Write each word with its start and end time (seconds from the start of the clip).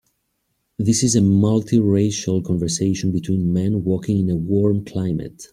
This 0.79 1.03
is 1.03 1.15
a 1.15 1.19
multiracial 1.19 2.43
conversation 2.43 3.11
between 3.11 3.53
men 3.53 3.83
walking 3.83 4.17
in 4.17 4.31
a 4.31 4.35
warm 4.35 4.83
climate. 4.83 5.47